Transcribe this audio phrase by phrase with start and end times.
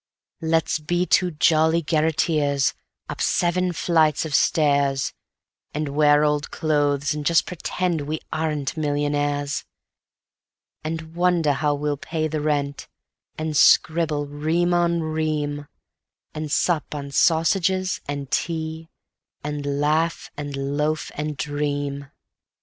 [0.41, 2.73] Let's be two jolly garreteers,
[3.07, 5.13] up seven flights of stairs,
[5.75, 9.63] And wear old clothes and just pretend we aren't millionaires;
[10.83, 12.87] And wonder how we'll pay the rent,
[13.37, 15.67] and scribble ream on ream,
[16.33, 18.89] And sup on sausages and tea,
[19.43, 22.07] and laugh and loaf and dream.